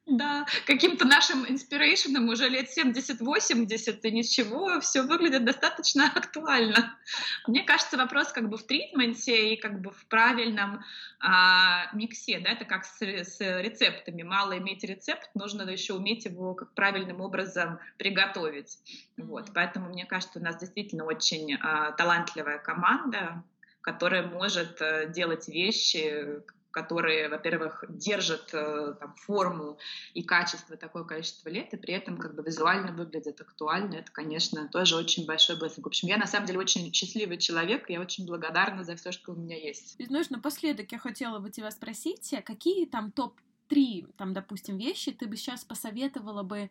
[0.06, 6.98] да, каким-то нашим инспирейшеном уже лет 70-80, и ничего, все выглядит достаточно актуально.
[7.46, 10.84] Мне кажется, вопрос как бы в тритменте и как бы в правильном
[11.20, 14.22] а, миксе, да, это как с, с рецептами.
[14.22, 18.78] Мало иметь рецепт, нужно еще уметь его как правильным образом приготовить.
[19.16, 23.42] Вот, поэтому мне кажется, у нас действительно очень а, талантливая команда,
[23.83, 29.78] которая может а, делать вещи, которые, во-первых, держат э, там, форму
[30.14, 34.66] и качество такое количество лет, и при этом как бы визуально выглядят актуально, это, конечно,
[34.68, 35.85] тоже очень большой блессинг.
[35.85, 39.33] В общем, я на самом деле очень счастливый человек, я очень благодарна за все, что
[39.33, 39.95] у меня есть.
[39.99, 45.12] И знаешь, напоследок я хотела бы тебя спросить, а какие там топ-3, там, допустим, вещи
[45.12, 46.70] ты бы сейчас посоветовала бы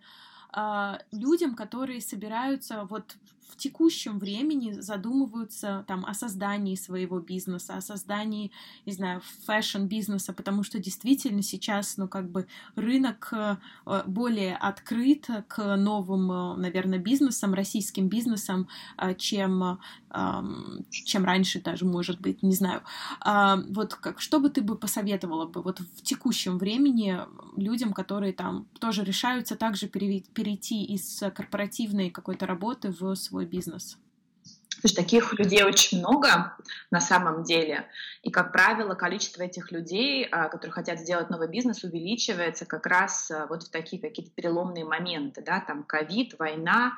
[0.55, 3.16] э, людям, которые собираются вот
[3.52, 8.52] в текущем времени задумываются там о создании своего бизнеса, о создании,
[8.86, 13.58] не знаю, fashion-бизнеса, потому что действительно сейчас, ну, как бы рынок э,
[14.08, 19.80] более открыт к новым, э, наверное, бизнесам, российским бизнесам, э, чем,
[20.89, 22.82] чем раньше даже, может быть, не знаю.
[23.22, 27.18] А, вот как, что бы ты бы посоветовала бы вот в текущем времени
[27.56, 33.97] людям, которые там тоже решаются также перейти из корпоративной какой-то работы в свой свой бизнес?
[34.79, 36.55] Слушай, таких людей очень много
[36.89, 37.87] на самом деле.
[38.23, 43.29] И, как правило, количество этих людей, а, которые хотят сделать новый бизнес, увеличивается как раз
[43.29, 46.93] а, вот в такие какие-то переломные моменты, да, там ковид, война,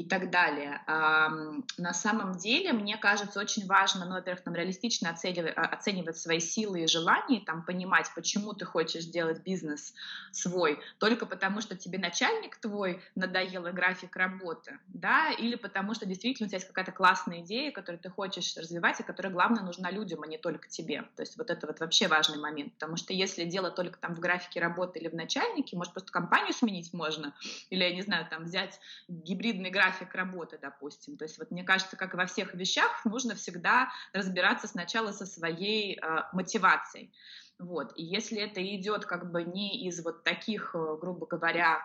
[0.00, 0.80] и так далее.
[0.86, 6.84] На самом деле, мне кажется, очень важно, ну, во-первых, там реалистично а, оценивать свои силы
[6.84, 9.92] и желания, там, понимать, почему ты хочешь сделать бизнес
[10.32, 16.46] свой, только потому, что тебе начальник твой надоел график работы, да, или потому, что действительно
[16.46, 20.22] у тебя есть какая-то классная идея, которую ты хочешь развивать, и которая, главное, нужна людям,
[20.22, 21.02] а не только тебе.
[21.14, 24.20] То есть вот это вот вообще важный момент, потому что если дело только там в
[24.20, 27.34] графике работы или в начальнике, может, просто компанию сменить можно,
[27.68, 31.16] или, я не знаю, там, взять гибридный график работы, допустим.
[31.16, 35.26] То есть вот мне кажется, как и во всех вещах, нужно всегда разбираться сначала со
[35.26, 37.12] своей э, мотивацией.
[37.58, 37.92] Вот.
[37.96, 41.80] И если это идет как бы не из вот таких, э, грубо говоря,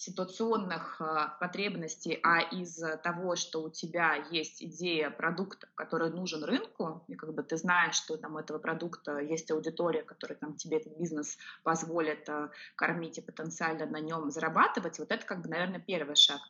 [0.00, 7.04] ситуационных э, потребностей, а из того, что у тебя есть идея продукта, который нужен рынку,
[7.06, 10.78] и как бы ты знаешь, что там у этого продукта есть аудитория, которая там тебе
[10.78, 15.80] этот бизнес позволит э, кормить и потенциально на нем зарабатывать, вот это как бы, наверное,
[15.80, 16.40] первый шаг.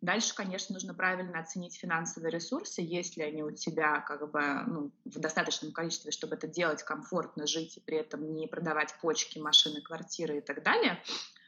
[0.00, 4.92] Дальше, конечно, нужно правильно оценить финансовые ресурсы, есть ли они у тебя как бы ну,
[5.04, 9.82] в достаточном количестве, чтобы это делать комфортно, жить и при этом не продавать почки, машины,
[9.82, 11.02] квартиры и так далее.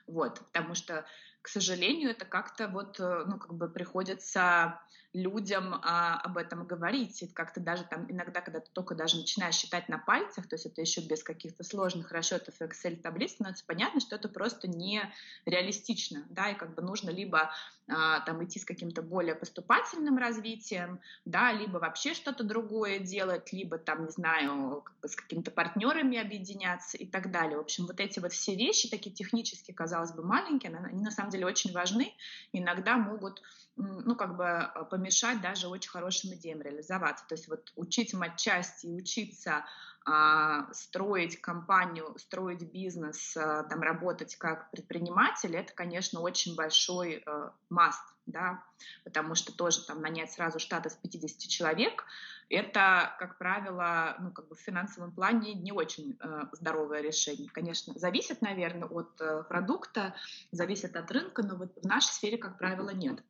[0.09, 1.07] Вот, потому что
[1.43, 4.81] к сожалению, это как-то вот, э, ну, как бы приходится
[5.13, 7.23] людям а, об этом говорить.
[7.23, 10.67] И как-то даже там иногда, когда ты только даже начинаешь считать на пальцах, то есть
[10.67, 15.03] это еще без каких-то сложных расчетов Excel таблиц, становится понятно, что это просто не
[15.45, 17.51] реалистично, да, и как бы нужно либо
[17.89, 23.77] а, там идти с каким-то более поступательным развитием, да, либо вообще что-то другое делать, либо
[23.77, 27.59] там, не знаю, как бы с какими-то партнерами объединяться и так далее.
[27.59, 31.31] В общем, вот эти вот все вещи, такие технически, казалось бы, маленькие, они на самом
[31.33, 32.13] деле очень важны,
[32.53, 33.43] иногда могут
[33.77, 37.27] ну, как бы а, помешать даже очень хорошим идеям реализоваться.
[37.27, 39.65] То есть вот учить матчасти и учиться
[40.05, 47.25] а, строить компанию, строить бизнес, а, там, работать как предприниматель, это, конечно, очень большой
[47.71, 48.63] маст, да,
[49.05, 52.05] потому что тоже там нанять сразу штат из 50 человек,
[52.49, 57.49] это, как правило, ну, как бы в финансовом плане не очень э, здоровое решение.
[57.51, 60.15] Конечно, зависит, наверное, от э, продукта,
[60.51, 63.23] зависит от рынка, но вот в нашей сфере, как правило, нет.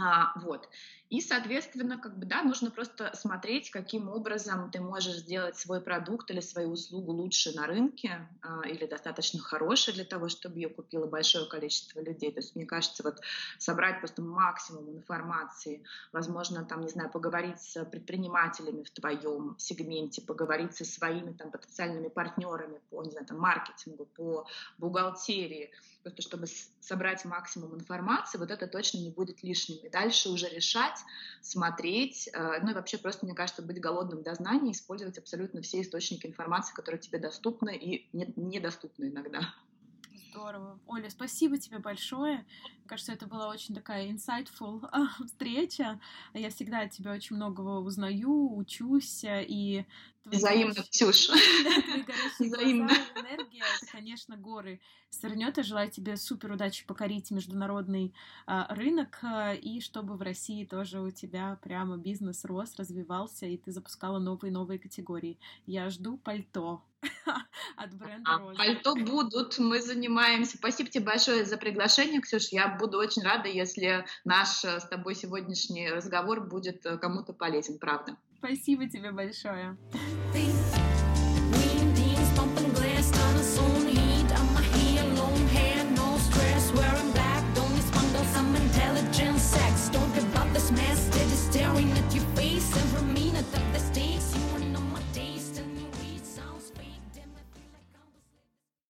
[0.00, 0.68] А, вот.
[1.10, 6.30] И, соответственно, как бы, да, нужно просто смотреть, каким образом ты можешь сделать свой продукт
[6.30, 11.06] или свою услугу лучше на рынке а, или достаточно хорошей для того, чтобы ее купило
[11.06, 12.30] большое количество людей.
[12.30, 13.18] То есть, мне кажется, вот
[13.58, 15.82] собрать просто максимум информации,
[16.12, 22.08] возможно, там, не знаю, поговорить с предпринимателями в твоем сегменте, поговорить со своими там потенциальными
[22.08, 24.46] партнерами по, не знаю, там, маркетингу, по
[24.78, 25.72] бухгалтерии,
[26.02, 26.46] просто чтобы
[26.80, 29.89] собрать максимум информации, вот это точно не будет лишним.
[29.90, 30.98] Дальше уже решать,
[31.40, 35.80] смотреть, э, ну и вообще просто, мне кажется, быть голодным до знаний, использовать абсолютно все
[35.80, 39.54] источники информации, которые тебе доступны и недоступны иногда.
[40.30, 40.78] Здорово.
[40.86, 42.46] Оля, спасибо тебе большое.
[42.62, 46.00] Мне кажется, это была очень такая insightful а, встреча.
[46.34, 49.84] Я всегда от тебя очень многого узнаю, учусь, и...
[50.24, 51.32] Взаимно, Ксюша.
[52.38, 52.92] Взаимно.
[53.16, 55.56] Энергия, это, конечно, горы свернет.
[55.56, 58.14] Я желаю тебе супер удачи покорить международный
[58.46, 63.56] а, рынок, а, и чтобы в России тоже у тебя прямо бизнес рос, развивался, и
[63.56, 65.38] ты запускала новые-новые категории.
[65.66, 66.82] Я жду пальто.
[67.76, 68.58] от бренда Роза.
[68.58, 70.58] Пальто будут, мы занимаемся.
[70.58, 72.48] Спасибо тебе большое за приглашение, Ксюш.
[72.48, 77.78] Я буду очень рада, если наш э, с тобой сегодняшний разговор будет э, кому-то полезен,
[77.78, 78.18] правда.
[78.40, 79.76] Спасибо тебе большое.